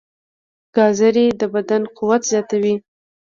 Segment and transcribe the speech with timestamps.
[0.75, 2.75] ګازرې د بدن قوت زیاتوي.